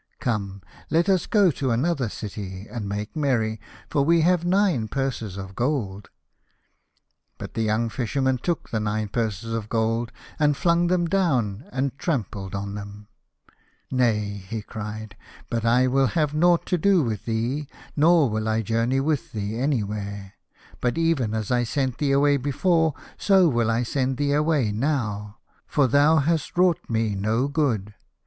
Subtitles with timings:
[0.19, 5.37] Come, let us go to another city, and make merry, for we have nine purses
[5.37, 6.09] of gold."
[7.37, 11.95] But the young Fisherman took the nine purses of gold, and flung them down, and
[11.99, 13.09] trampled on them."
[13.91, 15.15] Nay," he cried,"
[15.51, 19.59] but I will have nought to do with thee, nor will I journey with thee
[19.59, 20.33] anywhere,
[20.79, 25.37] but even as I sent thee away before, so will I send thee away now,
[25.67, 26.25] for 1 1 5 A House of Pomegranates.
[26.25, 27.93] thou hast wrought me no good."